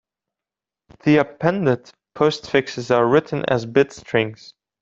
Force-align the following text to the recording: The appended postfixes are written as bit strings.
The 1.03 1.17
appended 1.17 1.91
postfixes 2.17 2.89
are 2.89 3.05
written 3.07 3.45
as 3.47 3.67
bit 3.67 3.91
strings. 3.93 4.55